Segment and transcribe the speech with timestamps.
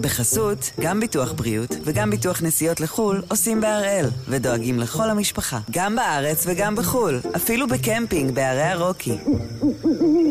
[0.00, 6.46] בחסות, גם ביטוח בריאות וגם ביטוח נסיעות לחו"ל עושים בהראל, ודואגים לכל המשפחה, גם בארץ
[6.46, 9.18] וגם בחו"ל, אפילו בקמפינג בערי הרוקי.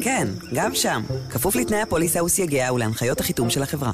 [0.02, 3.92] כן, גם שם, כפוף לתנאי הפוליסה וסייגיה ולהנחיות החיתום של החברה.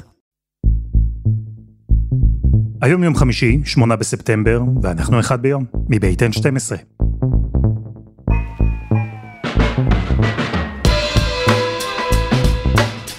[2.82, 6.95] היום יום חמישי, 8 בספטמבר, ואנחנו אחד ביום, מבית N12.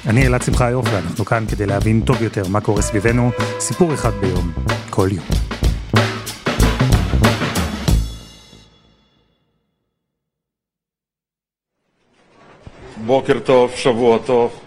[0.08, 3.30] אני אלעד שמחיוף, ואנחנו כאן כדי להבין טוב יותר מה קורה סביבנו,
[3.60, 4.52] סיפור אחד ביום,
[4.90, 5.26] כל יום.
[13.06, 14.60] בוקר טוב, שבוע טוב.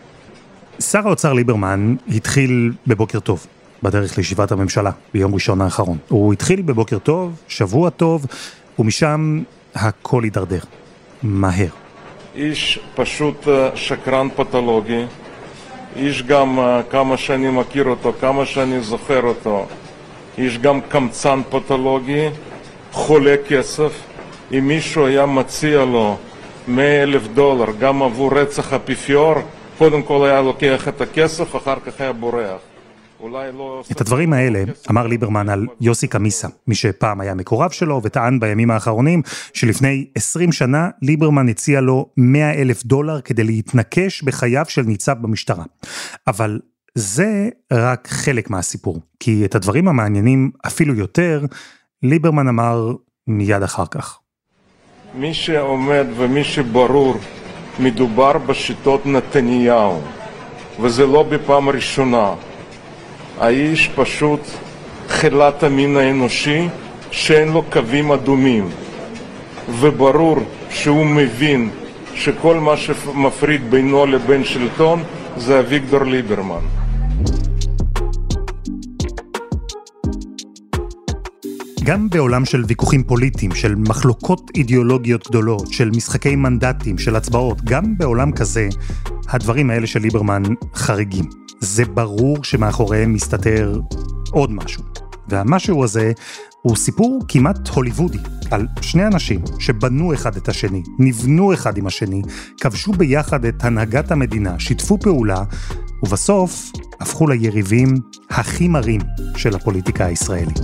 [0.80, 3.46] שר האוצר ליברמן התחיל בבוקר טוב,
[3.82, 5.98] בדרך לישיבת הממשלה, ביום ראשון האחרון.
[6.08, 8.26] הוא התחיל בבוקר טוב, שבוע טוב,
[8.78, 9.42] ומשם
[9.74, 10.60] הכל הידרדר.
[11.22, 11.68] מהר.
[12.34, 15.04] איש פשוט אה, שקרן פתולוגי,
[15.96, 19.66] איש גם, אה, כמה שאני מכיר אותו, כמה שאני זוכר אותו,
[20.38, 22.28] איש גם קמצן פתולוגי,
[22.92, 23.92] חולה כסף.
[24.52, 26.16] אם מישהו היה מציע לו
[26.68, 29.34] 100 אלף דולר גם עבור רצח האפיפיור,
[29.78, 32.69] קודם כל היה לוקח את הכסף, אחר כך היה בורח.
[33.28, 38.40] לא את הדברים האלה אמר ליברמן על יוסי קמיסה, מי שפעם היה מקורב שלו וטען
[38.40, 39.22] בימים האחרונים
[39.54, 45.64] שלפני 20 שנה ליברמן הציע לו 100 אלף דולר כדי להתנקש בחייו של ניצב במשטרה.
[46.26, 46.60] אבל
[46.94, 51.44] זה רק חלק מהסיפור, כי את הדברים המעניינים אפילו יותר,
[52.02, 52.92] ליברמן אמר
[53.26, 54.18] מיד אחר כך.
[55.14, 57.14] מי שעומד ומי שברור,
[57.78, 60.00] מדובר בשיטות נתניהו,
[60.80, 62.34] וזה לא בפעם ראשונה.
[63.40, 64.40] האיש פשוט
[65.08, 66.68] חילת המין האנושי
[67.10, 68.68] שאין לו קווים אדומים
[69.70, 70.36] וברור
[70.70, 71.70] שהוא מבין
[72.14, 75.02] שכל מה שמפריד בינו לבין שלטון
[75.36, 76.64] זה אביגדור ליברמן.
[81.84, 87.98] גם בעולם של ויכוחים פוליטיים, של מחלוקות אידיאולוגיות גדולות, של משחקי מנדטים, של הצבעות, גם
[87.98, 88.68] בעולם כזה,
[89.28, 90.42] הדברים האלה של ליברמן
[90.74, 91.39] חריגים.
[91.60, 93.80] זה ברור שמאחוריהם מסתתר
[94.30, 94.82] עוד משהו.
[95.28, 96.12] והמשהו הזה
[96.62, 98.18] הוא סיפור כמעט הוליוודי
[98.50, 102.22] על שני אנשים שבנו אחד את השני, נבנו אחד עם השני,
[102.60, 105.42] כבשו ביחד את הנהגת המדינה, שיתפו פעולה,
[106.02, 107.94] ובסוף הפכו ליריבים
[108.30, 109.00] הכי מרים
[109.36, 110.60] של הפוליטיקה הישראלית.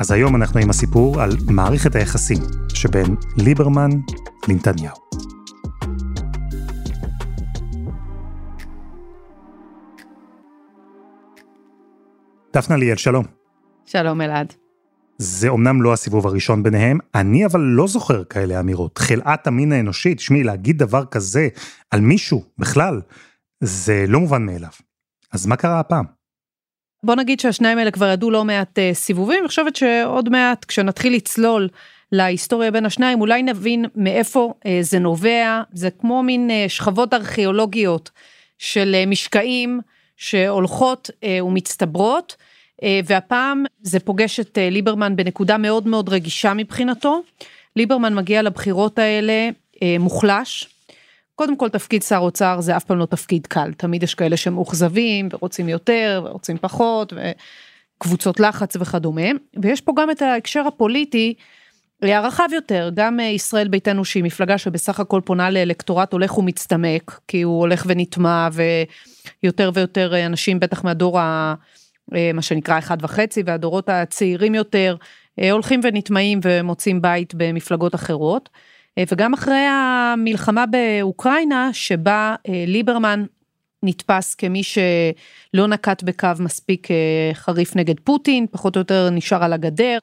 [0.00, 2.38] אז היום אנחנו עם הסיפור על מערכת היחסים
[2.74, 3.90] שבין ליברמן
[4.48, 4.94] לנתניהו.
[12.54, 13.24] דפנה ליאל, שלום.
[13.86, 14.52] שלום אלעד.
[15.18, 18.98] זה אומנם לא הסיבוב הראשון ביניהם, אני אבל לא זוכר כאלה אמירות.
[18.98, 21.48] חלאת המין האנושי, תשמעי, להגיד דבר כזה
[21.90, 23.00] על מישהו, בכלל,
[23.60, 24.68] זה לא מובן מאליו.
[25.32, 26.04] אז מה קרה הפעם?
[27.04, 31.14] בוא נגיד שהשניים האלה כבר ידעו לא מעט uh, סיבובים, אני חושבת שעוד מעט, כשנתחיל
[31.14, 31.68] לצלול
[32.12, 38.10] להיסטוריה בין השניים, אולי נבין מאיפה uh, זה נובע, זה כמו מין uh, שכבות ארכיאולוגיות
[38.58, 39.80] של uh, משקעים
[40.16, 42.36] שהולכות uh, ומצטברות.
[42.82, 47.22] אה, והפעם זה פוגש את אה, ליברמן בנקודה מאוד מאוד רגישה מבחינתו.
[47.76, 49.48] ליברמן מגיע לבחירות האלה
[49.82, 50.68] אה, מוחלש.
[51.34, 55.28] קודם כל תפקיד שר אוצר זה אף פעם לא תפקיד קל, תמיד יש כאלה שמאוכזבים
[55.32, 57.12] ורוצים יותר ורוצים פחות
[57.96, 59.28] וקבוצות לחץ וכדומה,
[59.62, 61.34] ויש פה גם את ההקשר הפוליטי
[62.02, 67.60] הרחב יותר, גם ישראל ביתנו שהיא מפלגה שבסך הכל פונה לאלקטורט הולך ומצטמק, כי הוא
[67.60, 68.48] הולך ונטמע
[69.42, 71.54] ויותר ויותר אנשים בטח מהדור ה...
[72.14, 74.96] אה, מה שנקרא אחד וחצי והדורות הצעירים יותר
[75.40, 78.48] אה, הולכים ונטמעים ומוצאים בית במפלגות אחרות.
[78.98, 82.34] אה, וגם אחרי המלחמה באוקראינה שבה
[82.66, 83.24] ליברמן
[83.82, 86.88] נתפס כמי שלא נקט בקו מספיק
[87.32, 89.98] חריף נגד פוטין, פחות או יותר נשאר על הגדר.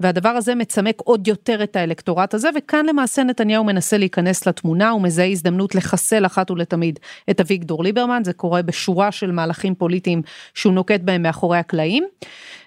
[0.00, 5.02] והדבר הזה מצמק עוד יותר את האלקטורט הזה, וכאן למעשה נתניהו מנסה להיכנס לתמונה, הוא
[5.02, 6.98] מזהה הזדמנות לחסל אחת ולתמיד
[7.30, 10.22] את אביגדור ליברמן, זה קורה בשורה של מהלכים פוליטיים
[10.54, 12.04] שהוא נוקט בהם מאחורי הקלעים.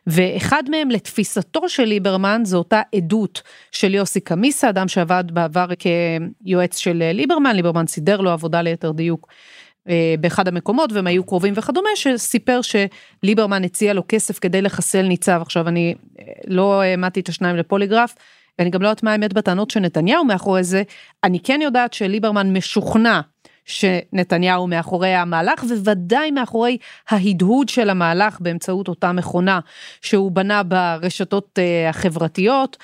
[0.08, 3.42] ואחד מהם לתפיסתו של ליברמן זו אותה עדות
[3.72, 9.28] של יוסי קמיסה, אדם שעבד בעבר כיועץ של ליברמן, ליברמן סידר לו עבודה ליתר דיוק
[10.20, 15.40] באחד המקומות והם היו קרובים וכדומה שסיפר שליברמן הציע לו כסף כדי לחסל ניצב.
[15.42, 18.16] עכשיו אני אה, לא העמדתי את השניים לפוליגרף
[18.60, 20.84] ואני גם לא יודעת מה האמת בטענות של נתניהו מאחורי זה.
[21.24, 23.22] אני כן יודעת שליברמן משוכנע
[23.66, 26.78] שנתניהו מאחורי המהלך וודאי מאחורי
[27.10, 29.60] ההדהוד של המהלך באמצעות אותה מכונה
[30.02, 32.78] שהוא בנה ברשתות אה, החברתיות.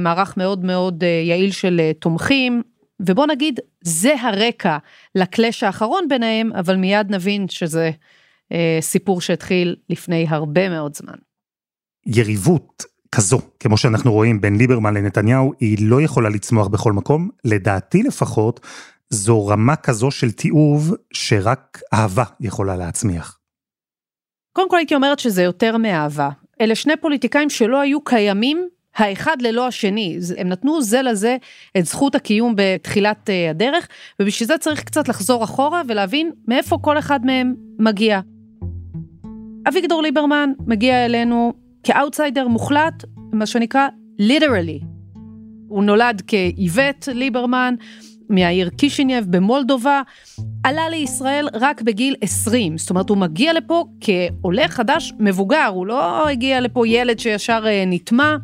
[0.00, 2.62] מערך מאוד מאוד יעיל של תומכים
[3.00, 4.78] ובוא נגיד, זה הרקע
[5.14, 7.90] לקלאש האחרון ביניהם, אבל מיד נבין שזה
[8.52, 11.16] אה, סיפור שהתחיל לפני הרבה מאוד זמן.
[12.06, 17.28] יריבות כזו, כמו שאנחנו רואים בין ליברמן לנתניהו, היא לא יכולה לצמוח בכל מקום.
[17.44, 18.60] לדעתי לפחות,
[19.10, 23.38] זו רמה כזו של תיעוב שרק אהבה יכולה להצמיח.
[24.52, 26.30] קודם כל הייתי אומרת שזה יותר מאהבה.
[26.60, 28.68] אלה שני פוליטיקאים שלא היו קיימים
[28.98, 31.36] האחד ללא השני, הם נתנו זה לזה
[31.78, 33.88] את זכות הקיום בתחילת אה, הדרך,
[34.20, 38.20] ובשביל זה צריך קצת לחזור אחורה ולהבין מאיפה כל אחד מהם מגיע.
[39.68, 41.52] אביגדור ליברמן מגיע אלינו
[41.82, 44.80] כאוטסיידר מוחלט, מה שנקרא literally.
[45.68, 47.74] הוא נולד כאיווט ליברמן,
[48.28, 50.02] מהעיר קישינייב במולדובה,
[50.64, 56.28] עלה לישראל רק בגיל 20, זאת אומרת הוא מגיע לפה כעולה חדש מבוגר, הוא לא
[56.28, 58.36] הגיע לפה ילד שישר אה, נטמע,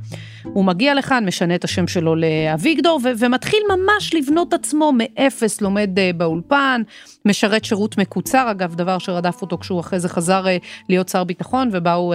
[0.42, 5.90] הוא מגיע לכאן, משנה את השם שלו לאביגדור ו- ומתחיל ממש לבנות עצמו מאפס, לומד
[5.98, 6.82] uh, באולפן,
[7.24, 11.68] משרת שירות מקוצר, אגב, דבר שרדף אותו כשהוא אחרי זה חזר uh, להיות שר ביטחון
[11.72, 12.14] ובאו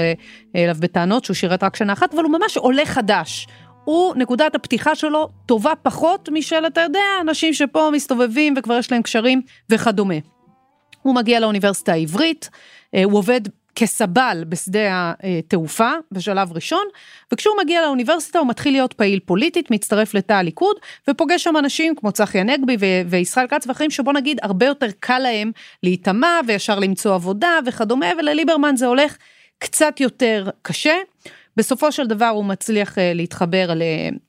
[0.55, 3.47] אליו בטענות שהוא שירת רק שנה אחת, אבל הוא ממש עולה חדש.
[3.89, 9.01] הוא, נקודת הפתיחה שלו טובה פחות משל, אתה יודע, אנשים שפה מסתובבים וכבר יש להם
[9.01, 10.15] קשרים וכדומה.
[11.01, 12.49] הוא מגיע לאוניברסיטה העברית,
[13.03, 13.41] הוא עובד
[13.75, 16.83] כסבל בשדה התעופה בשלב ראשון,
[17.33, 20.75] וכשהוא מגיע לאוניברסיטה הוא מתחיל להיות פעיל פוליטית, מצטרף לתא הליכוד,
[21.09, 22.77] ופוגש שם אנשים כמו צחי הנגבי
[23.09, 25.51] וישראל כץ ואחרים, שבוא נגיד הרבה יותר קל להם
[25.83, 29.17] להיטמע וישר למצוא עבודה וכדומה, ולליברמן זה הולך
[29.59, 30.95] קצת יותר קשה.
[31.59, 33.69] בסופו של דבר הוא מצליח אה, להתחבר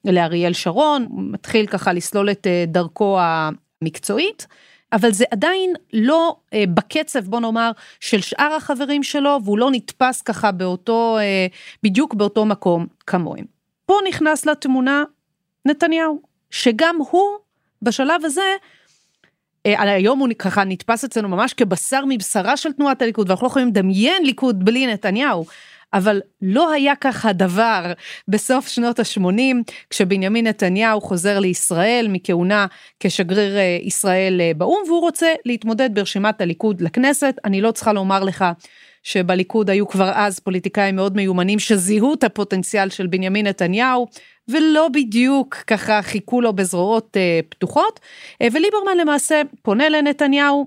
[0.04, 4.46] לאריאל שרון, מתחיל ככה לסלול את אה, דרכו המקצועית.
[4.92, 10.22] אבל זה עדיין לא אה, בקצב, בוא נאמר, של שאר החברים שלו, והוא לא נתפס
[10.22, 11.46] ככה באותו, אה,
[11.82, 13.44] בדיוק באותו מקום כמוהם.
[13.86, 15.04] פה נכנס לתמונה
[15.64, 17.38] נתניהו, שגם הוא,
[17.82, 18.56] בשלב הזה,
[19.66, 23.68] אה, היום הוא ככה נתפס אצלנו ממש כבשר מבשרה של תנועת הליכוד, ואנחנו לא יכולים
[23.68, 25.44] לדמיין ליכוד בלי נתניהו.
[25.94, 27.92] אבל לא היה כך הדבר
[28.28, 32.66] בסוף שנות ה-80, כשבנימין נתניהו חוזר לישראל מכהונה
[33.00, 37.34] כשגריר אה, ישראל אה, באו"ם, והוא רוצה להתמודד ברשימת הליכוד לכנסת.
[37.44, 38.44] אני לא צריכה לומר לך
[39.02, 44.06] שבליכוד היו כבר אז פוליטיקאים מאוד מיומנים שזיהו את הפוטנציאל של בנימין נתניהו,
[44.48, 48.00] ולא בדיוק ככה חיכו לו בזרועות אה, פתוחות.
[48.42, 50.66] אה, וליברמן למעשה פונה לנתניהו,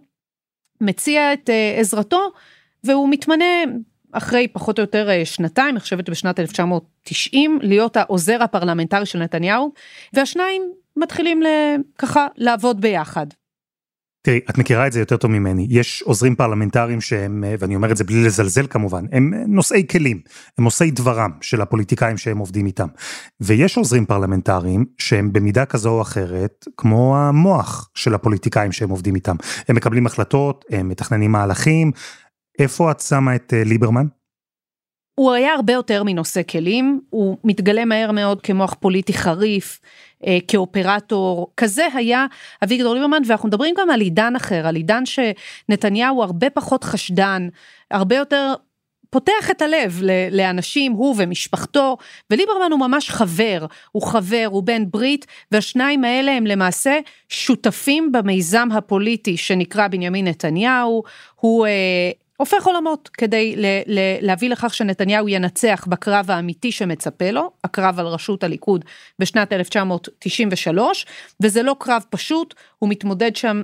[0.81, 2.31] מציע את אה, עזרתו,
[2.83, 3.45] והוא מתמנה
[4.13, 9.73] אחרי פחות או יותר אה, שנתיים, אני חושבת בשנת 1990, להיות העוזר הפרלמנטרי של נתניהו,
[10.13, 11.41] והשניים מתחילים
[11.97, 13.27] ככה לעבוד ביחד.
[14.25, 15.67] תראי, את מכירה את זה יותר טוב ממני.
[15.69, 19.85] יש עוזרים פרלמנטריים שהם, אה, ואני אומר את זה בלי לזלזל כמובן, הם אה, נושאי
[19.91, 20.21] כלים,
[20.57, 22.87] הם עושי דברם של הפוליטיקאים שהם עובדים איתם.
[23.41, 29.35] ויש עוזרים פרלמנטריים שהם במידה כזו או אחרת, כמו המוח של הפוליטיקאים שהם עובדים איתם.
[29.67, 31.91] הם מקבלים החלטות, הם מתכננים מהלכים,
[32.59, 34.05] איפה את שמה את uh, ליברמן?
[35.15, 39.79] הוא היה הרבה יותר מנושא כלים, הוא מתגלה מהר מאוד כמוח פוליטי חריף,
[40.27, 42.25] אה, כאופרטור, כזה היה
[42.63, 47.47] אביגדור ליברמן, ואנחנו מדברים גם על עידן אחר, על עידן שנתניהו הרבה פחות חשדן,
[47.91, 48.53] הרבה יותר
[49.09, 50.01] פותח את הלב
[50.31, 51.97] לאנשים, הוא ומשפחתו,
[52.29, 58.67] וליברמן הוא ממש חבר, הוא חבר, הוא בן ברית, והשניים האלה הם למעשה שותפים במיזם
[58.71, 61.03] הפוליטי שנקרא בנימין נתניהו,
[61.35, 67.51] הוא אה, הופך עולמות כדי ל- ל- להביא לכך שנתניהו ינצח בקרב האמיתי שמצפה לו,
[67.63, 68.85] הקרב על ראשות הליכוד
[69.19, 71.05] בשנת 1993,
[71.41, 73.63] וזה לא קרב פשוט, הוא מתמודד שם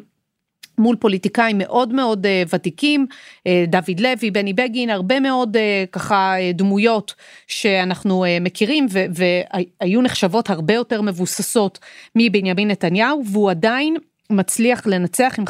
[0.78, 3.08] מול פוליטיקאים מאוד מאוד uh, ותיקים,
[3.38, 5.60] uh, דוד לוי, בני בגין, הרבה מאוד uh,
[5.92, 7.14] ככה uh, דמויות
[7.48, 11.80] שאנחנו uh, מכירים והיו נחשבות הרבה יותר מבוססות
[12.16, 13.96] מבנימין נתניהו, והוא עדיין
[14.30, 15.46] מצליח לנצח עם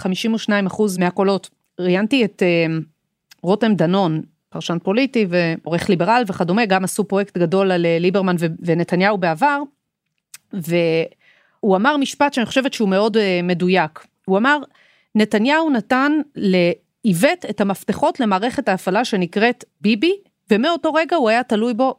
[0.70, 1.50] 52% מהקולות.
[1.80, 2.84] ראיינתי את uh,
[3.42, 9.18] רותם דנון, פרשן פוליטי ועורך ליברל וכדומה, גם עשו פרויקט גדול על אה, ליברמן ונתניהו
[9.18, 9.62] בעבר,
[10.54, 14.06] והוא אמר משפט שאני חושבת שהוא מאוד אה, מדויק.
[14.26, 14.58] הוא אמר,
[15.16, 20.14] נתניהו נתן לאיווט את המפתחות למערכת ההפעלה שנקראת ביבי,
[20.52, 21.96] ומאותו רגע הוא היה תלוי בו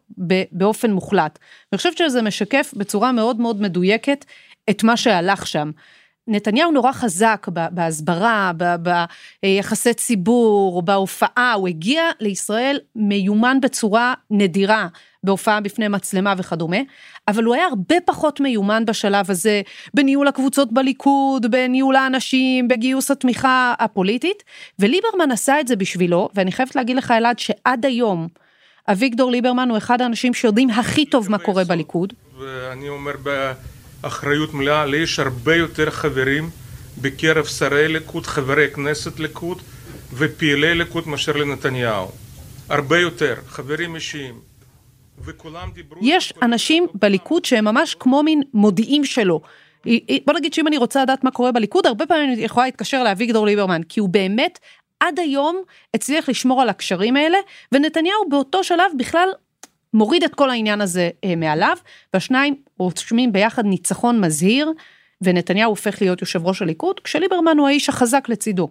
[0.53, 1.39] באופן מוחלט.
[1.73, 4.25] אני חושבת שזה משקף בצורה מאוד מאוד מדויקת
[4.71, 5.71] את מה שהלך שם.
[6.31, 8.53] נתניהו נורא חזק בהסברה,
[9.43, 14.89] ביחסי ציבור, בהופעה, הוא הגיע לישראל מיומן בצורה נדירה,
[15.25, 16.77] בהופעה בפני מצלמה וכדומה,
[17.29, 19.63] אבל הוא היה הרבה פחות מיומן בשלב הזה,
[19.95, 24.43] בניהול הקבוצות בליכוד, בניהול האנשים, בגיוס התמיכה הפוליטית,
[24.79, 28.29] וליברמן עשה את זה בשבילו, ואני חייבת להגיד לך אלעד שעד היום,
[28.89, 32.13] אביגדור ליברמן הוא אחד האנשים שיודעים הכי טוב מה קורה בליכוד.
[32.39, 33.13] ואני אומר
[34.03, 36.51] אחריות מלאה, לי יש הרבה יותר חברים
[37.01, 39.63] בקרב שרי ליכוד, חברי כנסת ליכוד
[40.15, 42.09] ופעילי ליכוד מאשר לנתניהו.
[42.69, 44.35] הרבה יותר, חברים אישיים.
[46.03, 49.41] יש אנשים בליכוד שהם ממש כמו מין מודיעים שלו.
[50.27, 53.47] בוא נגיד שאם אני רוצה לדעת מה קורה בליכוד, הרבה פעמים אני יכולה להתקשר לאביגדור
[53.47, 54.59] ליברמן, כי הוא באמת
[55.01, 55.63] עד היום
[55.95, 57.39] הצליח לשמור על הקשרים האלה,
[57.73, 59.29] ונתניהו באותו שלב בכלל
[59.95, 61.77] מוריד את כל העניין הזה אה, מעליו,
[62.15, 64.73] והשניים רושמים ביחד ניצחון מזהיר,
[65.23, 68.69] ונתניהו הופך להיות יושב ראש הליכוד, כשליברמן הוא האיש החזק לצידו.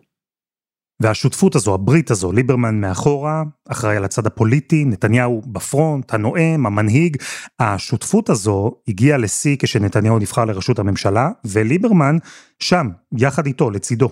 [1.02, 7.18] והשותפות הזו, הברית הזו, ליברמן מאחורה, אחראי על הצד הפוליטי, נתניהו בפרונט, הנואם, המנהיג.
[7.60, 12.18] השותפות הזו הגיעה לשיא כשנתניהו נבחר לראשות הממשלה, וליברמן
[12.60, 14.10] שם, יחד איתו, לצידו.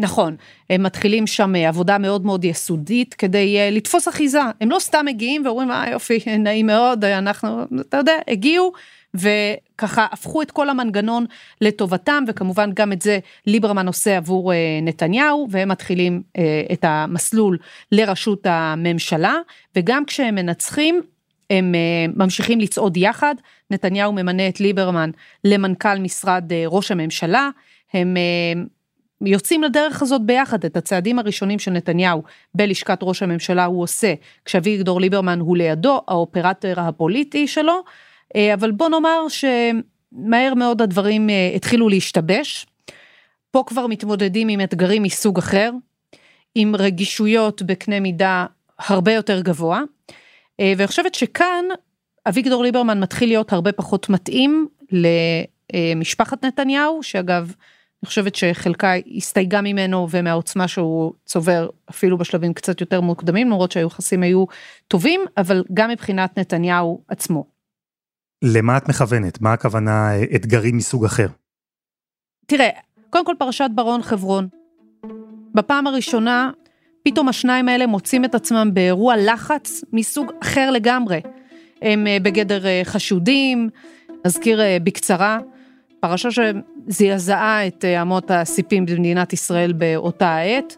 [0.00, 0.36] נכון,
[0.70, 5.04] הם מתחילים שם אה, עבודה מאוד מאוד יסודית כדי uh, לתפוס אחיזה, הם לא סתם
[5.06, 8.72] מגיעים ואומרים, אה יופי, נעים מאוד, אנחנו, אתה יודע, הגיעו.
[9.14, 11.26] וככה הפכו את כל המנגנון
[11.60, 17.58] לטובתם וכמובן גם את זה ליברמן עושה עבור אה, נתניהו והם מתחילים אה, את המסלול
[17.92, 19.36] לראשות הממשלה
[19.76, 21.02] וגם כשהם מנצחים
[21.50, 23.34] הם אה, ממשיכים לצעוד יחד
[23.70, 25.10] נתניהו ממנה את ליברמן
[25.44, 27.50] למנכ"ל משרד ראש הממשלה
[27.92, 28.16] הם
[29.26, 30.64] יוצאים לדרך הזאת ביחד.
[30.64, 32.22] את הצעדים הראשונים של נתניהו
[32.54, 37.82] בלשכת ראש הממשלה הוא עושה כשאביגדור ליברמן הוא לידו האופרטור הפוליטי שלו.
[38.36, 42.66] אה, אבל בוא נאמר שמהר מאוד הדברים אה, התחילו להשתבש.
[43.50, 45.70] פה כבר מתמודדים עם אתגרים מסוג אחר,
[46.54, 48.46] עם רגישויות בקנה מידה
[48.78, 49.82] הרבה יותר גבוה,
[50.60, 51.64] אה, ואני חושבת שכאן
[52.28, 54.68] אביגדור ליברמן מתחיל להיות הרבה פחות מתאים
[55.72, 57.54] למשפחת נתניהו, שאגב,
[58.02, 64.22] אני חושבת שחלקה הסתייגה ממנו ומהעוצמה שהוא צובר אפילו בשלבים קצת יותר מוקדמים, למרות שהיוחסים
[64.22, 64.44] היו
[64.88, 67.46] טובים, אבל גם מבחינת נתניהו עצמו.
[68.44, 69.40] למה את מכוונת?
[69.40, 71.26] מה הכוונה אה, אתגרים מסוג אחר?
[72.46, 72.68] תראה,
[73.10, 74.48] קודם כל פרשת ברון חברון.
[75.54, 76.50] בפעם הראשונה,
[77.04, 81.20] פתאום השניים האלה מוצאים את עצמם באירוע לחץ מסוג אחר לגמרי.
[81.82, 83.68] הם אה, בגדר אה, חשודים,
[84.26, 85.38] נזכיר בקצרה,
[86.00, 90.76] פרשה שזעזעה את אמות הסיפים במדינת ישראל באותה העת.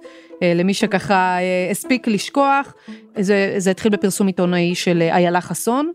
[0.55, 1.37] למי שככה
[1.71, 2.75] הספיק לשכוח,
[3.19, 5.93] זה, זה התחיל בפרסום עיתונאי של איילה חסון,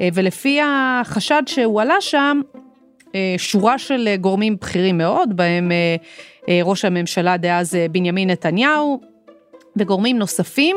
[0.00, 2.40] אה, ולפי החשד שהועלה שם,
[3.14, 5.72] אה, שורה של גורמים בכירים מאוד, בהם
[6.48, 9.00] אה, ראש הממשלה דאז בנימין נתניהו,
[9.76, 10.76] וגורמים נוספים,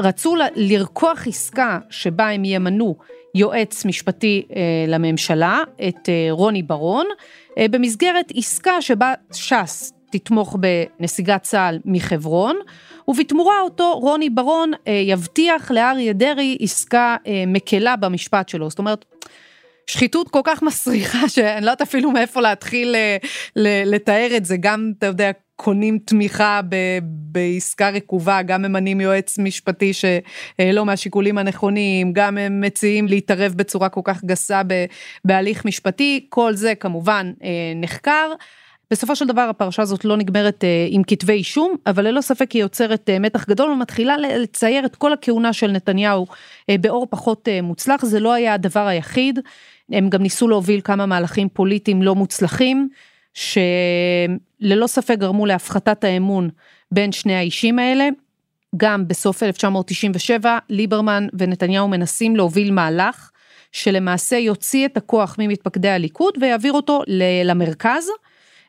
[0.00, 2.96] רצו לרקוח עסקה שבה הם ימנו
[3.34, 4.46] יועץ משפטי
[4.88, 7.06] לממשלה, את רוני ברון,
[7.58, 12.56] במסגרת עסקה שבה ש"ס תתמוך בנסיגת צה"ל מחברון,
[13.08, 18.70] ובתמורה אותו רוני ברון אה, יבטיח לאריה דרעי עסקה אה, מקלה במשפט שלו.
[18.70, 19.04] זאת אומרת,
[19.86, 23.16] שחיתות כל כך מסריחה שאני לא יודעת אפילו מאיפה להתחיל אה,
[23.86, 25.30] לתאר את זה, גם, אתה יודע,
[25.64, 33.08] קונים תמיכה ב, בעסקה רקובה, גם ממנים יועץ משפטי שלא מהשיקולים הנכונים, גם הם מציעים
[33.08, 34.62] להתערב בצורה כל כך גסה
[35.24, 37.32] בהליך משפטי, כל זה כמובן
[37.76, 38.32] נחקר.
[38.90, 42.62] בסופו של דבר הפרשה הזאת לא נגמרת אה, עם כתבי אישום, אבל ללא ספק היא
[42.62, 46.26] יוצרת אה, מתח גדול ומתחילה לצייר את כל הכהונה של נתניהו
[46.70, 49.38] אה, באור פחות אה, מוצלח, זה לא היה הדבר היחיד,
[49.92, 52.88] הם גם ניסו להוביל כמה מהלכים פוליטיים לא מוצלחים,
[54.62, 56.50] שללא ספק גרמו להפחתת האמון
[56.92, 58.08] בין שני האישים האלה.
[58.76, 63.30] גם בסוף 1997 ליברמן ונתניהו מנסים להוביל מהלך
[63.72, 67.02] שלמעשה יוציא את הכוח ממתפקדי הליכוד ויעביר אותו
[67.44, 68.08] למרכז.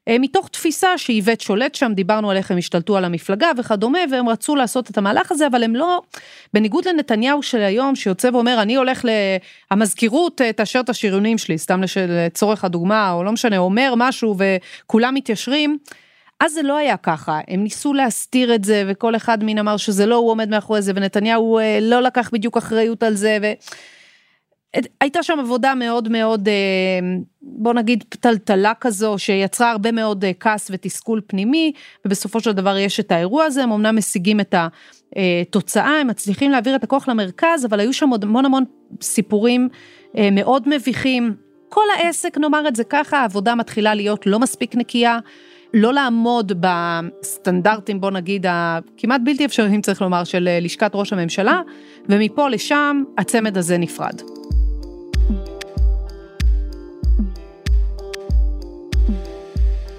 [0.07, 4.29] אה, מתוך תפיסה שאיווט שולט שם, דיברנו על איך הם השתלטו על המפלגה וכדומה, והם
[4.29, 6.01] רצו לעשות את המהלך הזה, אבל הם לא,
[6.53, 9.05] בניגוד לנתניהו של היום, שיוצא ואומר, אני הולך
[9.71, 15.13] למזכירות, אה, תאשר את השריונים שלי, סתם לצורך הדוגמה, או לא משנה, אומר משהו וכולם
[15.13, 15.77] מתיישרים.
[16.39, 20.05] אז זה לא היה ככה, הם ניסו להסתיר את זה, וכל אחד מין אמר שזה
[20.05, 23.45] לא הוא עומד מאחורי זה, ונתניהו אה, לא לקח בדיוק אחריות על זה, ו...
[25.01, 26.53] הייתה שם עבודה מאוד מאוד אה,
[27.41, 31.71] בוא נגיד טלטלה כזו שיצרה הרבה מאוד אה, כעס ותסכול פנימי
[32.05, 34.55] ובסופו של דבר יש את האירוע הזה הם אמנם משיגים את
[35.15, 38.63] התוצאה הם מצליחים להעביר את הכוח למרכז אבל היו שם עוד המון המון
[39.01, 39.69] סיפורים
[40.17, 41.35] אה, מאוד מביכים
[41.69, 45.19] כל העסק נאמר את זה ככה העבודה מתחילה להיות לא מספיק נקייה.
[45.73, 51.61] לא לעמוד בסטנדרטים בוא נגיד הכמעט בלתי אפשריים צריך לומר של לשכת ראש הממשלה
[52.09, 54.21] ומפה לשם הצמד הזה נפרד.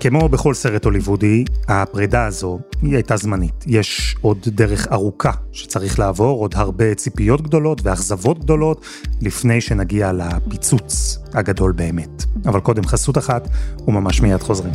[0.09, 3.65] כמו בכל סרט הוליוודי, הפרידה הזו היא הייתה זמנית.
[3.67, 8.85] יש עוד דרך ארוכה שצריך לעבור, עוד הרבה ציפיות גדולות ואכזבות גדולות,
[9.21, 12.25] לפני שנגיע לפיצוץ הגדול באמת.
[12.47, 13.49] אבל קודם חסות אחת,
[13.89, 14.75] וממש מיד חוזרים.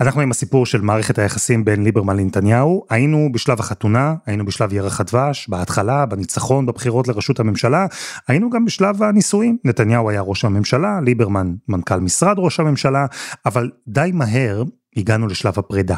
[0.00, 5.00] אנחנו עם הסיפור של מערכת היחסים בין ליברמן לנתניהו, היינו בשלב החתונה, היינו בשלב ירח
[5.00, 7.86] הדבש, בהתחלה, בניצחון, בבחירות לראשות הממשלה,
[8.28, 13.06] היינו גם בשלב הנישואים, נתניהו היה ראש הממשלה, ליברמן מנכ"ל משרד ראש הממשלה,
[13.46, 14.62] אבל די מהר
[14.96, 15.96] הגענו לשלב הפרידה.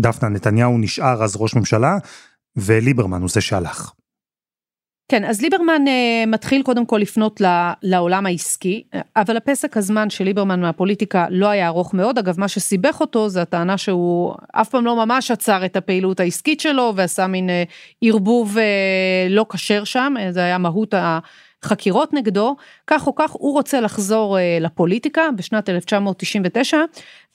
[0.00, 1.96] דפנה נתניהו נשאר אז ראש ממשלה,
[2.56, 3.92] וליברמן הוא זה שהלך.
[5.08, 7.46] כן, אז ליברמן uh, מתחיל קודם כל לפנות ל,
[7.82, 8.82] לעולם העסקי,
[9.16, 12.18] אבל הפסק הזמן של ליברמן מהפוליטיקה לא היה ארוך מאוד.
[12.18, 16.60] אגב, מה שסיבך אותו זה הטענה שהוא אף פעם לא ממש עצר את הפעילות העסקית
[16.60, 17.52] שלו ועשה מין uh,
[18.02, 18.60] ערבוב uh,
[19.30, 21.18] לא כשר שם, זה היה מהות ה...
[21.64, 26.78] חקירות נגדו, כך או כך הוא רוצה לחזור אה, לפוליטיקה בשנת 1999,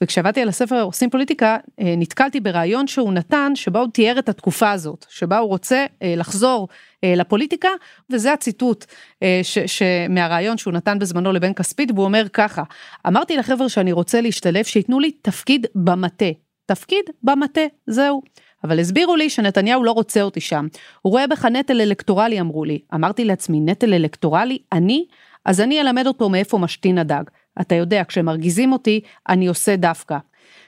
[0.02, 4.70] וכשעבדתי על הספר עושים פוליטיקה, אה, נתקלתי בריאיון שהוא נתן, שבו הוא תיאר את התקופה
[4.70, 6.68] הזאת, שבה הוא רוצה אה, לחזור
[7.04, 7.68] אה, לפוליטיקה,
[8.10, 8.84] וזה הציטוט
[9.22, 12.62] אה, ש, מהריאיון שהוא נתן בזמנו לבן כספית, והוא אומר ככה,
[13.06, 16.30] אמרתי לחבר'ה שאני רוצה להשתלב, שייתנו לי תפקיד במטה,
[16.66, 18.22] תפקיד במטה, זהו.
[18.64, 20.66] אבל הסבירו לי שנתניהו לא רוצה אותי שם.
[21.02, 22.78] הוא רואה בך נטל אלקטורלי, אמרו לי.
[22.94, 24.58] אמרתי לעצמי, נטל אלקטורלי?
[24.72, 25.04] אני?
[25.44, 27.22] אז אני אלמד אותו מאיפה משתין הדג.
[27.60, 30.18] אתה יודע, כשמרגיזים אותי, אני עושה דווקא.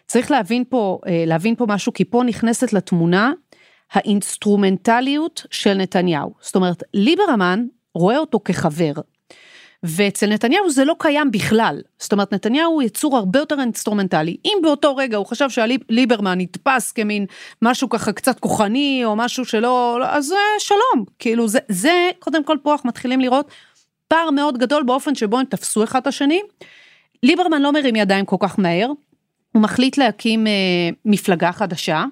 [0.06, 3.32] צריך להבין פה, אה, להבין פה משהו, כי פה נכנסת לתמונה
[3.92, 6.32] האינסטרומנטליות של נתניהו.
[6.40, 8.92] זאת אומרת, ליברמן רואה אותו כחבר,
[9.82, 11.80] ואצל נתניהו זה לא קיים בכלל.
[11.98, 14.36] זאת אומרת, נתניהו הוא יצור הרבה יותר אינסטרומנטלי.
[14.44, 17.26] אם באותו רגע הוא חשב שליברמן נתפס כמין
[17.62, 21.04] משהו ככה קצת כוחני, או משהו שלא, לא, אז שלום.
[21.18, 23.50] כאילו, זה, זה, קודם כל פה אנחנו מתחילים לראות
[24.08, 26.40] פער מאוד גדול באופן שבו הם תפסו אחד את השני.
[27.22, 28.90] ליברמן לא מרים ידיים כל כך מהר,
[29.52, 30.52] הוא מחליט להקים אה,
[31.04, 32.04] מפלגה חדשה.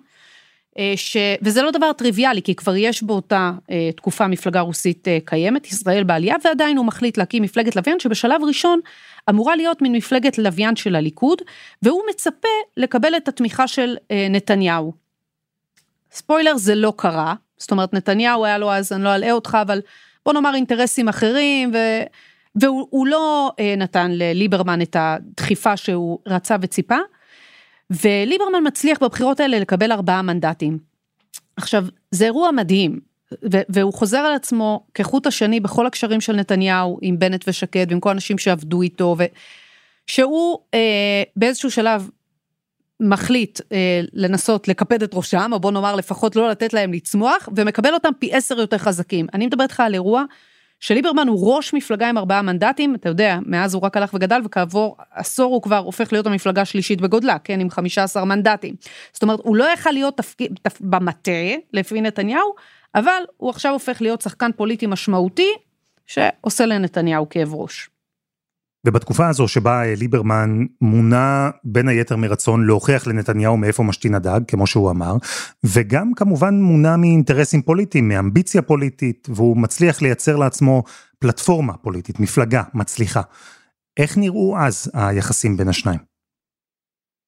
[0.78, 1.16] אה, ש...
[1.42, 6.04] וזה לא דבר טריוויאלי, כי כבר יש באותה אה, תקופה מפלגה רוסית אה, קיימת, ישראל
[6.04, 8.80] בעלייה, ועדיין הוא מחליט להקים מפלגת לוויין, שבשלב ראשון
[9.30, 11.42] אמורה להיות מין מפלגת לוויין של הליכוד,
[11.82, 13.96] והוא מצפה לקבל את התמיכה של
[14.30, 14.92] נתניהו.
[16.12, 19.80] ספוילר, זה לא קרה, זאת אומרת, נתניהו היה לו אז, אני לא אלאה אותך, אבל
[20.26, 21.76] בוא נאמר אינטרסים אחרים, ו...
[22.60, 26.96] והוא לא נתן לליברמן את הדחיפה שהוא רצה וציפה.
[27.90, 30.78] וליברמן מצליח בבחירות האלה לקבל ארבעה מנדטים.
[31.56, 33.00] עכשיו, זה אירוע מדהים,
[33.68, 38.08] והוא חוזר על עצמו כחוט השני בכל הקשרים של נתניהו עם בנט ושקד ועם כל
[38.08, 39.16] האנשים שעבדו איתו,
[40.06, 42.10] שהוא אה, באיזשהו שלב
[43.00, 47.94] מחליט אה, לנסות לקפד את ראשם, או בוא נאמר לפחות לא לתת להם לצמוח, ומקבל
[47.94, 49.26] אותם פי עשר יותר חזקים.
[49.34, 50.24] אני מדברת לך על אירוע
[50.80, 54.96] שליברמן הוא ראש מפלגה עם ארבעה מנדטים, אתה יודע, מאז הוא רק הלך וגדל וכעבור
[55.12, 58.74] עשור הוא כבר הופך להיות המפלגה השלישית בגודלה, כן, עם 15 מנדטים.
[59.12, 60.80] זאת אומרת, הוא לא יכל להיות תפקיד, תפ...
[60.80, 61.32] במטה,
[61.72, 62.54] לפי נתניהו,
[62.94, 65.50] אבל הוא עכשיו הופך להיות שחקן פוליטי משמעותי,
[66.06, 67.90] שעושה לנתניהו כאב ראש.
[68.88, 74.90] ובתקופה הזו שבה ליברמן מונה בין היתר מרצון להוכיח לנתניהו מאיפה משתין הדג, כמו שהוא
[74.90, 75.16] אמר,
[75.64, 80.82] וגם כמובן מונה מאינטרסים פוליטיים, מאמביציה פוליטית, והוא מצליח לייצר לעצמו
[81.18, 83.22] פלטפורמה פוליטית, מפלגה מצליחה.
[83.96, 85.98] איך נראו אז היחסים בין השניים?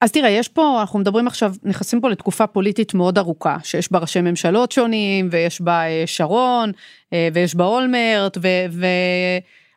[0.01, 3.99] אז תראה, יש פה, אנחנו מדברים עכשיו, נכנסים פה לתקופה פוליטית מאוד ארוכה, שיש בה
[3.99, 6.73] ראשי ממשלות שונים, ויש בה אה, שרון,
[7.13, 8.49] אה, ויש בה אולמרט, ו...
[8.71, 8.87] ו...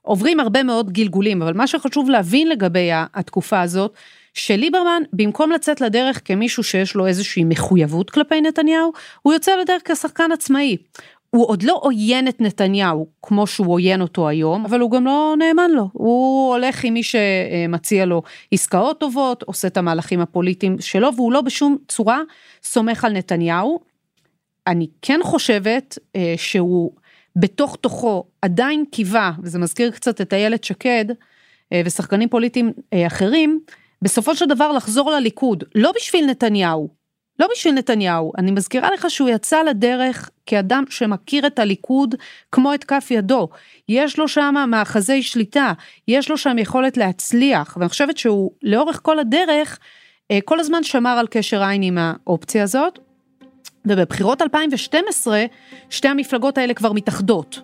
[0.03, 3.93] עוברים הרבה מאוד גלגולים, אבל מה שחשוב להבין לגבי התקופה הזאת,
[4.33, 10.31] שליברמן, במקום לצאת לדרך כמישהו שיש לו איזושהי מחויבות כלפי נתניהו, הוא יוצא לדרך כשחקן
[10.31, 10.77] עצמאי.
[11.29, 15.35] הוא עוד לא עוין את נתניהו כמו שהוא עוין אותו היום, אבל הוא גם לא
[15.39, 15.89] נאמן לו.
[15.93, 21.41] הוא הולך עם מי שמציע לו עסקאות טובות, עושה את המהלכים הפוליטיים שלו, והוא לא
[21.41, 22.21] בשום צורה
[22.63, 23.79] סומך על נתניהו.
[24.67, 26.91] אני כן חושבת אה, שהוא
[27.35, 31.05] בתוך תוכו עדיין קיווה, וזה מזכיר קצת את איילת שקד
[31.73, 33.59] אה, ושחקנים פוליטיים אה, אחרים,
[34.01, 36.89] בסופו של דבר לחזור לליכוד, לא בשביל נתניהו,
[37.39, 42.15] לא בשביל נתניהו, אני מזכירה לך שהוא יצא לדרך כאדם שמכיר את הליכוד
[42.51, 43.49] כמו את כף ידו.
[43.89, 45.73] יש לו שם מאחזי שליטה,
[46.07, 49.79] יש לו שם יכולת להצליח, ואני חושבת שהוא לאורך כל הדרך
[50.45, 52.99] כל הזמן שמר על קשר עין עם האופציה הזאת,
[53.87, 55.45] ובבחירות 2012,
[55.89, 57.59] שתי המפלגות האלה כבר מתאחדות.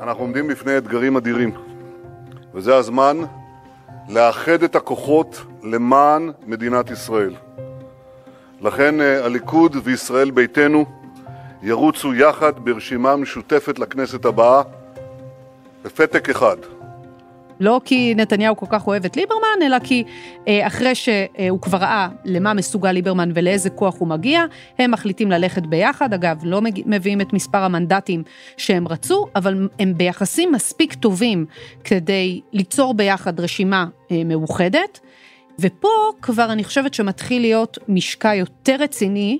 [0.00, 1.50] אנחנו עומדים בפני אתגרים אדירים,
[2.54, 3.16] וזה הזמן
[4.08, 7.34] לאחד את הכוחות למען מדינת ישראל.
[8.60, 10.84] לכן אה, הליכוד וישראל ביתנו
[11.62, 14.62] ירוצו יחד ברשימה משותפת לכנסת הבאה
[15.82, 16.56] בפתק אחד.
[17.60, 20.04] לא כי נתניהו כל כך אוהב את ליברמן, אלא כי
[20.48, 24.44] אה, אחרי שהוא כבר ראה למה מסוגל ליברמן ולאיזה כוח הוא מגיע,
[24.78, 26.14] הם מחליטים ללכת ביחד.
[26.14, 28.22] אגב, לא מביאים את מספר המנדטים
[28.56, 31.46] שהם רצו, אבל הם ביחסים מספיק טובים
[31.84, 35.00] כדי ליצור ביחד רשימה אה, מאוחדת.
[35.58, 35.88] ופה
[36.22, 39.38] כבר אני חושבת שמתחיל להיות משקע יותר רציני,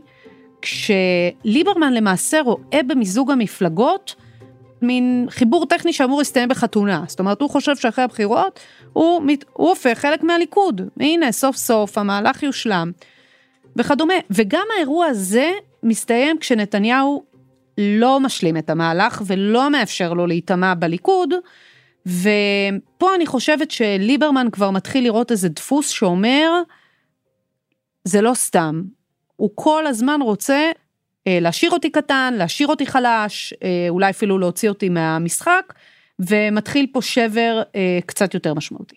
[0.63, 4.15] כשליברמן למעשה רואה במיזוג המפלגות
[4.83, 7.05] מין חיבור טכני שאמור להסתיים בחתונה.
[7.07, 8.61] זאת אומרת, הוא חושב שאחרי הבחירות
[8.93, 10.81] הוא, הוא הופך חלק מהליכוד.
[11.01, 12.91] הנה, סוף סוף המהלך יושלם
[13.77, 14.15] וכדומה.
[14.31, 15.51] וגם האירוע הזה
[15.83, 17.25] מסתיים כשנתניהו
[17.79, 21.35] לא משלים את המהלך ולא מאפשר לו להיטמע בליכוד.
[22.07, 26.51] ופה אני חושבת שליברמן כבר מתחיל לראות איזה דפוס שאומר,
[28.05, 28.83] זה לא סתם,
[29.37, 30.71] הוא כל הזמן רוצה
[31.29, 35.73] להשאיר אותי קטן, להשאיר אותי חלש, אה, אולי אפילו להוציא אותי מהמשחק,
[36.21, 38.97] ומתחיל פה שבר אה, קצת יותר משמעותי.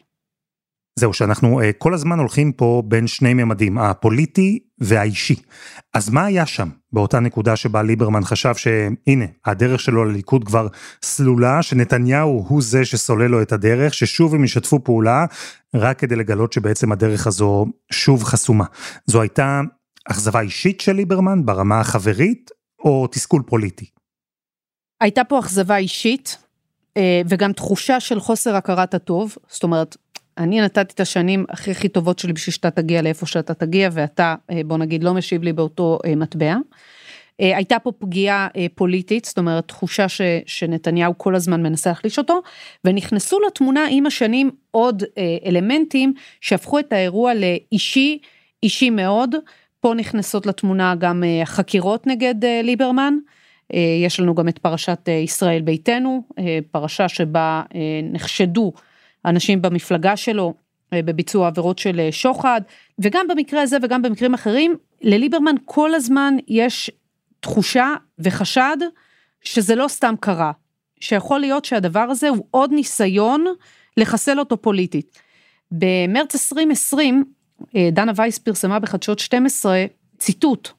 [0.99, 5.35] זהו, שאנחנו כל הזמן הולכים פה בין שני ממדים, הפוליטי והאישי.
[5.93, 10.67] אז מה היה שם, באותה נקודה שבה ליברמן חשב שהנה, הדרך שלו לליכוד כבר
[11.03, 15.25] סלולה, שנתניהו הוא זה שסולל לו את הדרך, ששוב הם ישתפו פעולה,
[15.73, 18.65] רק כדי לגלות שבעצם הדרך הזו שוב חסומה.
[19.05, 19.61] זו הייתה
[20.05, 23.85] אכזבה אישית של ליברמן ברמה החברית, או תסכול פוליטי?
[25.01, 26.37] הייתה פה אכזבה אישית,
[26.97, 29.97] אה, וגם תחושה של חוסר הכרת הטוב, זאת אומרת,
[30.37, 34.35] אני נתתי את השנים הכי הכי טובות שלי בשביל שאתה תגיע לאיפה שאתה תגיע, ואתה,
[34.51, 36.55] אה, בוא נגיד, לא משיב לי באותו אה, מטבע.
[37.39, 42.41] הייתה פה פגיעה פוליטית, זאת אומרת, תחושה ש, שנתניהו כל הזמן מנסה להחליש אותו,
[42.83, 45.03] ונכנסו לתמונה עם השנים עוד
[45.45, 48.19] אלמנטים שהפכו את האירוע לאישי,
[48.63, 49.35] אישי מאוד.
[49.83, 53.13] פה נכנסות לתמונה גם אה, חקירות נגד אה, ליברמן.
[53.73, 56.23] אה, יש לנו גם את פרשת ישראל ביתנו,
[56.71, 57.63] פרשה שבה
[58.03, 58.73] נחשדו
[59.25, 60.53] אנשים במפלגה שלו
[60.91, 62.61] בביצוע עבירות של שוחד,
[62.99, 66.91] וגם במקרה הזה וגם במקרים אחרים, לליברמן כל הזמן יש
[67.39, 68.77] תחושה וחשד
[69.41, 70.51] שזה לא סתם קרה,
[70.99, 73.45] שיכול להיות שהדבר הזה הוא עוד ניסיון
[73.97, 75.19] לחסל אותו פוליטית.
[75.71, 77.32] במרץ 2020 אה,
[77.91, 79.85] דנה וייס פרסמה בחדשות 12
[80.17, 80.69] ציטוט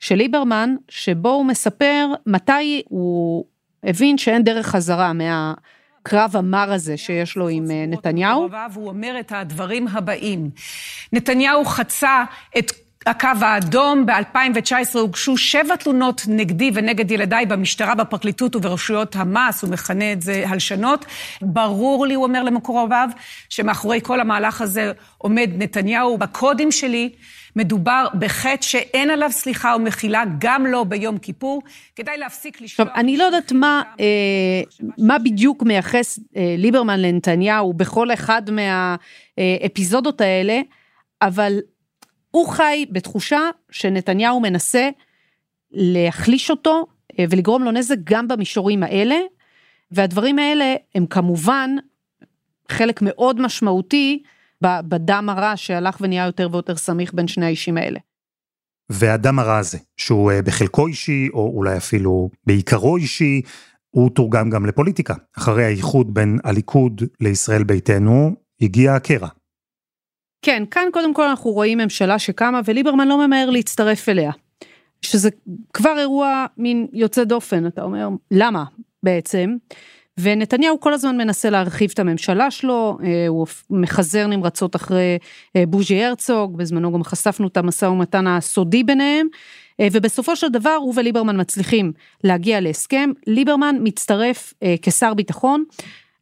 [0.00, 3.44] של ליברמן, שבו הוא מספר מתי הוא
[3.84, 5.54] הבין שאין דרך חזרה מה...
[6.02, 8.48] קרב המר הזה שיש לו עם אה, נתניהו.
[8.74, 10.50] הוא אומר את הדברים הבאים:
[11.12, 12.24] נתניהו חצה
[12.58, 12.72] את
[13.06, 20.12] הקו האדום, ב-2019 הוגשו שבע תלונות נגדי ונגד ילדיי במשטרה, בפרקליטות וברשויות המס, הוא מכנה
[20.12, 21.04] את זה הלשנות.
[21.42, 23.08] ברור לי, הוא אומר למקורביו,
[23.48, 26.18] שמאחורי כל המהלך הזה עומד נתניהו.
[26.18, 27.10] בקודים שלי
[27.56, 31.62] מדובר בחטא שאין עליו סליחה ומחילה, גם לא ביום כיפור.
[31.96, 32.88] כדאי להפסיק לשלוח...
[32.88, 40.20] עכשיו, אני לא יודעת מה, אה, מה בדיוק מייחס אה, ליברמן לנתניהו בכל אחד מהאפיזודות
[40.20, 40.60] האלה,
[41.22, 41.58] אבל
[42.32, 43.40] הוא חי בתחושה
[43.70, 44.88] שנתניהו מנסה
[45.70, 46.86] להחליש אותו
[47.18, 49.16] אה, ולגרום לו נזק גם במישורים האלה,
[49.90, 51.70] והדברים האלה הם כמובן
[52.68, 54.22] חלק מאוד משמעותי
[54.62, 57.98] בדם הרע שהלך ונהיה יותר ויותר סמיך בין שני האישים האלה.
[58.90, 63.42] והדם הרע הזה, שהוא אה, בחלקו אישי, או אולי אפילו בעיקרו אישי,
[63.90, 65.14] הוא תורגם גם לפוליטיקה.
[65.38, 69.28] אחרי האיחוד בין הליכוד לישראל ביתנו, הגיע הקרע.
[70.42, 74.32] כן, כאן קודם כל אנחנו רואים ממשלה שקמה וליברמן לא ממהר להצטרף אליה.
[75.02, 75.28] שזה
[75.72, 78.64] כבר אירוע מין יוצא דופן, אתה אומר, למה
[79.02, 79.56] בעצם?
[80.18, 85.18] ונתניהו כל הזמן מנסה להרחיב את הממשלה שלו, אה, הוא מחזר נמרצות אחרי
[85.56, 89.26] אה, בוז'י הרצוג, בזמנו גם חשפנו את המשא ומתן הסודי ביניהם,
[89.80, 91.92] אה, ובסופו של דבר הוא וליברמן מצליחים
[92.24, 95.64] להגיע להסכם, ליברמן מצטרף כשר ביטחון,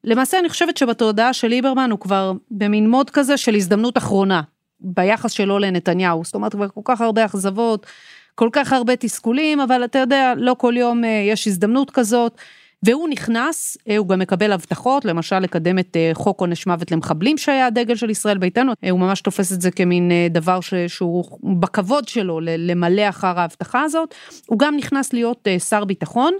[0.04, 4.40] למעשה אני חושבת שבתודעה של ליברמן הוא כבר במין מוד כזה של הזדמנות אחרונה
[4.80, 7.86] ביחס שלו לנתניהו, זאת אומרת כבר כל כך הרבה אכזבות,
[8.34, 12.38] כל כך הרבה תסכולים, אבל אתה יודע, לא כל יום אה, יש הזדמנות כזאת.
[12.82, 17.38] והוא נכנס, אה, הוא גם מקבל הבטחות, למשל לקדם את אה, חוק עונש מוות למחבלים
[17.38, 21.24] שהיה הדגל של ישראל ביתנו, הוא ממש תופס את זה כמין דבר ש, שהוא
[21.60, 24.14] בכבוד שלו למלא אחר ההבטחה הזאת.
[24.46, 26.34] הוא גם נכנס להיות שר ביטחון,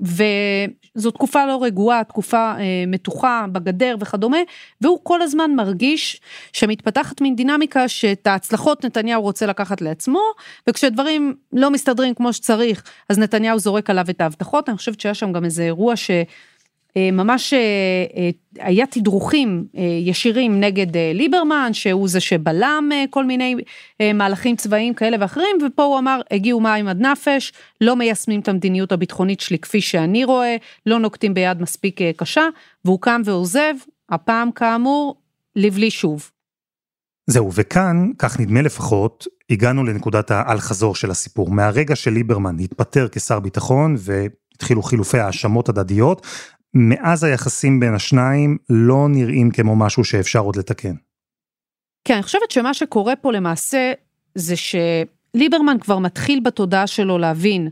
[0.00, 4.38] וזו תקופה לא רגועה, תקופה אה, מתוחה בגדר וכדומה,
[4.80, 6.20] והוא כל הזמן מרגיש
[6.52, 10.20] שמתפתחת מין דינמיקה שאת ההצלחות נתניהו רוצה לקחת לעצמו,
[10.68, 15.32] וכשדברים לא מסתדרים כמו שצריך, אז נתניהו זורק עליו את ההבטחות, אני חושבת שהיה שם
[15.32, 16.10] גם איזה אירוע ש...
[16.98, 17.58] אה, ממש אה,
[18.16, 19.64] אה, היה תדרוכים
[20.04, 23.54] ישירים נגד ליברמן, שהוא זה שבלם כל מיני
[24.14, 28.92] מהלכים צבאיים כאלה ואחרים, ופה הוא אמר, הגיעו מים עד נפש, לא מיישמים את המדיניות
[28.92, 30.56] הביטחונית שלי כפי שאני רואה,
[30.86, 32.48] לא נוקטים ביד מספיק קשה,
[32.84, 33.74] והוא קם ועוזב,
[34.10, 35.14] הפעם כאמור,
[35.56, 36.30] לבלי שוב.
[37.26, 41.50] זהו, וכאן, כך נדמה לפחות, הגענו לנקודת האל-חזור של הסיפור.
[41.50, 46.26] מהרגע שליברמן התפטר כשר ביטחון והתחילו חילופי האשמות הדדיות,
[46.74, 50.94] מאז היחסים בין השניים לא נראים כמו משהו שאפשר עוד לתקן.
[52.04, 53.92] כן, אני חושבת שמה שקורה פה למעשה
[54.34, 57.68] זה שליברמן כבר מתחיל בתודעה שלו להבין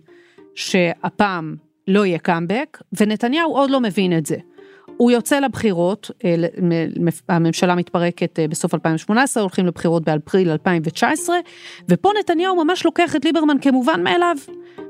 [0.55, 1.57] שהפעם
[1.89, 4.37] לא יהיה קאמבק, ונתניהו עוד לא מבין את זה.
[4.97, 6.35] הוא יוצא לבחירות, אה,
[7.29, 11.37] הממשלה מתפרקת אה, בסוף 2018, הולכים לבחירות באפריל 2019,
[11.89, 14.37] ופה נתניהו ממש לוקח את ליברמן כמובן מאליו.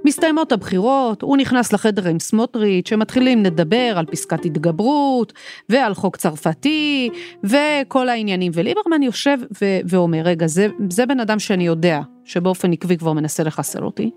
[0.04, 5.32] מסתיימות הבחירות, הוא נכנס לחדר עם סמוטריץ', שמתחילים לדבר על פסקת התגברות,
[5.68, 7.10] ועל חוק צרפתי,
[7.44, 12.96] וכל העניינים, וליברמן יושב ו- ואומר, רגע, זה, זה בן אדם שאני יודע, שבאופן עקבי
[12.96, 14.10] כבר מנסה לחסל אותי.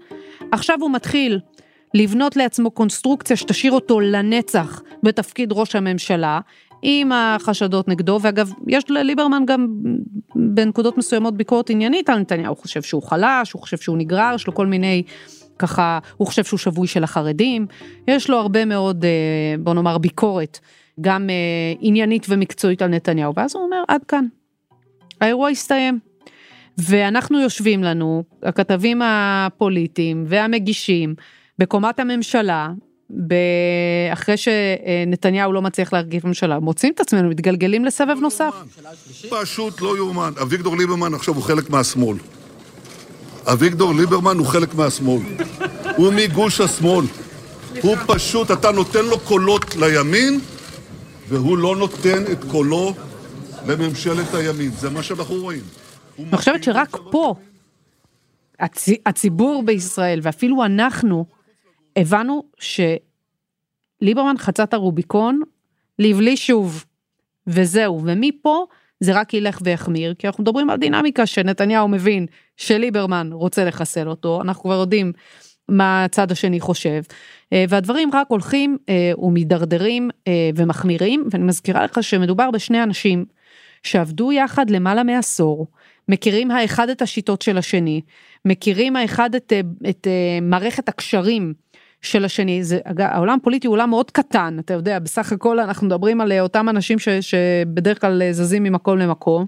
[0.52, 1.40] עכשיו הוא מתחיל
[1.94, 6.40] לבנות לעצמו קונסטרוקציה שתשאיר אותו לנצח בתפקיד ראש הממשלה,
[6.82, 9.68] עם החשדות נגדו, ואגב, יש לליברמן גם
[10.36, 14.48] בנקודות מסוימות ביקורת עניינית על נתניהו, הוא חושב שהוא חלש, הוא חושב שהוא נגרר, יש
[14.48, 15.04] לו כל מיני,
[15.60, 17.68] ככה, הוא חושב שהוא שבוי של החרדים,
[18.08, 19.10] יש לו הרבה מאוד, אה,
[19.60, 20.60] בוא נאמר, ביקורת,
[21.02, 21.36] גם אה,
[21.80, 24.26] עניינית ומקצועית על נתניהו, ואז הוא אומר, עד כאן,
[25.22, 26.00] האירוע הסתיים.
[26.78, 31.16] ואנחנו יושבים לנו, הכתבים הפוליטיים והמגישים,
[31.60, 32.70] בקומת הממשלה,
[34.14, 38.54] אחרי שנתניהו לא מצליח להרכיב ממשלה, מוצאים את עצמנו, מתגלגלים לסבב נוסף.
[39.30, 40.32] פשוט לא יאומן.
[40.42, 42.18] אביגדור ליברמן עכשיו הוא חלק מהשמאל.
[43.46, 45.22] אביגדור ליברמן הוא חלק מהשמאל.
[45.98, 47.06] הוא מגוש השמאל.
[47.82, 50.40] הוא פשוט, אתה נותן לו קולות לימין,
[51.28, 52.94] והוא לא נותן את קולו
[53.68, 54.72] לממשלת הימין.
[54.72, 55.64] זה מה שאנחנו רואים.
[56.20, 57.36] אני חושבת שרק פה,
[59.06, 61.26] הציבור בישראל, ואפילו אנחנו,
[62.00, 65.42] הבנו שליברמן חצה את הרוביקון
[66.00, 66.86] לבלי שוב,
[67.48, 68.66] וזהו, ומפה
[69.00, 72.26] זה רק ילך ויחמיר, כי אנחנו מדברים על דינמיקה שנתניהו מבין
[72.58, 75.12] שליברמן רוצה לחסל אותו, אנחנו כבר יודעים
[75.70, 77.02] מה הצד השני חושב,
[77.54, 83.26] אה, והדברים רק הולכים אה, ומידרדרים אה, ומחמירים, ואני מזכירה לך שמדובר בשני אנשים
[83.84, 85.68] שעבדו יחד למעלה מעשור,
[86.08, 88.02] מכירים האחד את השיטות של השני,
[88.46, 89.54] מכירים האחד את,
[89.90, 90.08] את
[90.42, 91.54] מערכת הקשרים
[92.02, 96.22] של השני, זה, העולם הפוליטי הוא עולם מאוד קטן, אתה יודע, בסך הכל אנחנו מדברים
[96.22, 99.46] על אותם אנשים ש, שבדרך כלל זזים ממקום למקום,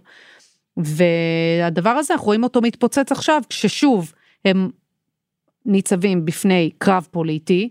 [0.78, 4.14] והדבר הזה אנחנו רואים אותו מתפוצץ עכשיו, כששוב
[4.46, 4.70] הם
[5.66, 7.70] ניצבים בפני קרב פוליטי,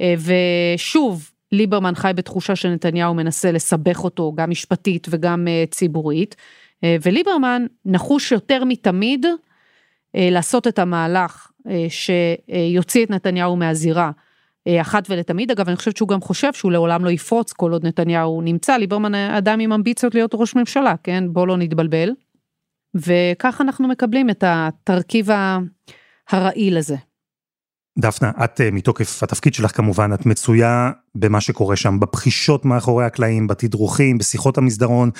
[0.00, 6.36] אה, ושוב ליברמן חי בתחושה שנתניהו מנסה לסבך אותו גם משפטית וגם אה, ציבורית,
[6.84, 9.26] אה, וליברמן נחוש יותר מתמיד
[10.18, 11.55] לעשות את המהלך אה,
[11.88, 14.10] שיוציא את נתניהו מהזירה.
[14.66, 17.86] אה, אחת ולתמיד, אגב, אני חושבת שהוא גם חושב שהוא לעולם לא יפרוץ כל עוד
[17.86, 21.24] נתניהו נמצא, ליברמן אדם עם אמביציות להיות ראש ממשלה, כן?
[21.32, 22.10] בוא לא נתבלבל.
[22.94, 25.28] וכך אנחנו מקבלים את התרכיב
[26.30, 26.96] הרעיל הזה.
[27.98, 33.46] דפנה, את אה, מתוקף התפקיד שלך כמובן, את מצויה במה שקורה שם, בבחישות מאחורי הקלעים,
[33.46, 35.10] בתדרוכים, בשיחות המסדרון,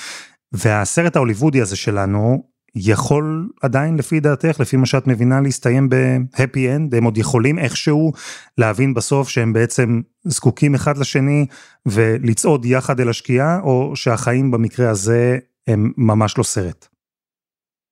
[0.53, 2.43] והסרט ההוליוודי הזה שלנו,
[2.77, 6.95] יכול עדיין לפי דעתך, לפי מה שאת מבינה, להסתיים בהפי אנד?
[6.95, 8.13] הם עוד יכולים איכשהו
[8.59, 11.47] להבין בסוף שהם בעצם זקוקים אחד לשני
[11.87, 16.89] ולצעוד יחד אל השקיעה, או שהחיים במקרה הזה הם ממש לא סרט?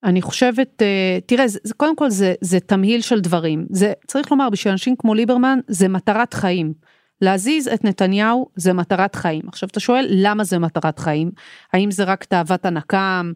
[0.04, 3.66] אני חושבת, אה, תראה, זה, זה, קודם כל זה, זה תמהיל של דברים.
[3.70, 6.72] זה, צריך לומר, בשביל אנשים כמו ליברמן, זה מטרת חיים.
[7.20, 9.42] להזיז את נתניהו זה מטרת חיים.
[9.48, 11.30] עכשיו אתה שואל למה זה מטרת חיים?
[11.72, 13.32] האם זה רק תאוות הנקם?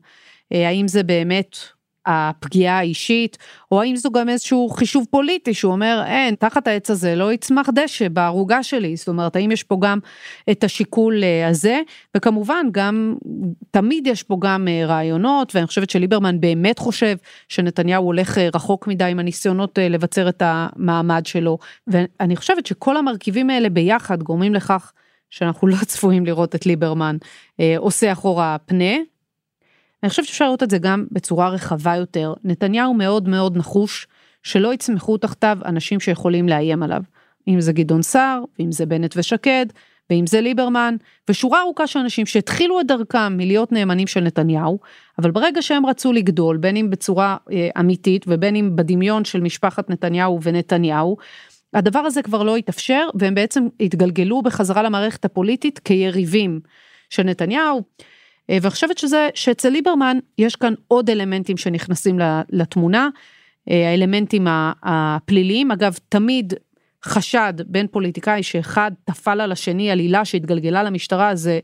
[0.52, 1.56] אה, האם זה באמת
[2.08, 3.38] הפגיעה האישית,
[3.72, 7.68] או האם זו גם איזשהו חישוב פוליטי שהוא אומר, אין, תחת העץ הזה לא יצמח
[7.74, 9.98] דשא בערוגה שלי, זאת אומרת, האם יש פה גם
[10.50, 11.80] את השיקול אה, הזה,
[12.16, 13.14] וכמובן גם,
[13.70, 17.16] תמיד יש פה גם אה, רעיונות, ואני חושבת שליברמן באמת חושב
[17.48, 23.68] שנתניהו הולך רחוק מדי עם הניסיונות לבצר את המעמד שלו, ואני חושבת שכל המרכיבים האלה
[23.68, 24.92] ביחד גורמים לכך
[25.30, 27.16] שאנחנו לא צפויים לראות את ליברמן
[27.78, 28.94] עושה אחורה פנה,
[30.02, 32.34] אני חושבת שאפשר לראות את זה גם בצורה רחבה יותר.
[32.44, 34.06] נתניהו מאוד מאוד נחוש
[34.42, 37.02] שלא יצמחו תחתיו אנשים שיכולים לאיים עליו.
[37.48, 39.66] אם זה גדעון סער, ואם זה בנט ושקד,
[40.10, 40.96] ואם זה ליברמן,
[41.30, 44.78] ושורה ארוכה של אנשים שהתחילו את דרכם מלהיות נאמנים של נתניהו,
[45.18, 49.90] אבל ברגע שהם רצו לגדול, בין אם בצורה אה, אמיתית ובין אם בדמיון של משפחת
[49.90, 51.16] נתניהו ונתניהו,
[51.74, 56.60] הדבר הזה כבר לא התאפשר, והם בעצם התגלגלו בחזרה למערכת הפוליטית כיריבים
[57.10, 57.82] של נתניהו.
[58.50, 62.18] אה, ואני חושבת שזה, שאצל ליברמן יש כאן עוד אלמנטים שנכנסים
[62.50, 63.08] לתמונה,
[63.70, 64.46] אה, האלמנטים
[64.82, 66.54] הפליליים, אגב, תמיד
[67.04, 71.58] חשד בין פוליטיקאי שאחד טפל על השני עלילה שהתגלגלה למשטרה, זה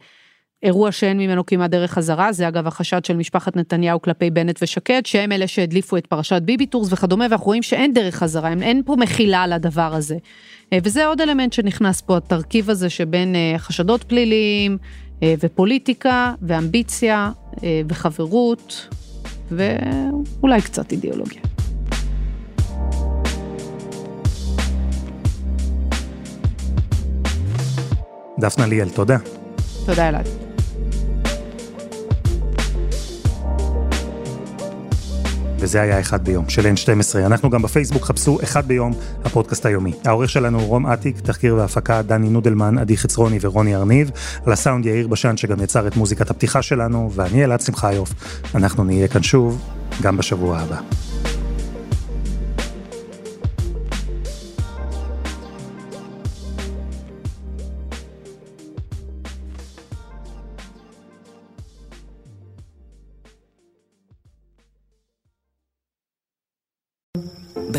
[0.62, 5.02] אירוע שאין ממנו כמעט דרך חזרה, זה אגב החשד של משפחת נתניהו כלפי בנט ושקד,
[5.06, 8.96] שהם אלה שהדליפו את פרשת ביבי טורס וכדומה, ואנחנו רואים שאין דרך חזרה, אין פה
[8.98, 10.16] מחילה על הדבר הזה.
[10.72, 14.78] אה, וזה עוד אלמנט שנכנס פה, התרכיב הזה שבין חשדות פליליים
[15.22, 17.30] ופוליטיקה ואמביציה
[17.88, 18.88] וחברות,
[19.50, 21.40] ואולי קצת אידיאולוגיה.
[28.38, 29.16] דפנה ליאל, תודה.
[29.86, 30.53] תודה אלעד.
[35.64, 37.18] וזה היה אחד ביום של N12.
[37.18, 38.92] אנחנו גם בפייסבוק, חפשו אחד ביום,
[39.24, 39.92] הפודקאסט היומי.
[40.04, 44.10] העורך שלנו הוא רום אטיק, תחקיר והפקה דני נודלמן, עדי חצרוני ורוני ארניב.
[44.46, 48.14] על הסאונד יאיר בשן שגם יצר את מוזיקת הפתיחה שלנו, ואני אלעד שמחיוף.
[48.54, 49.62] אנחנו נהיה כאן שוב,
[50.02, 50.80] גם בשבוע הבא.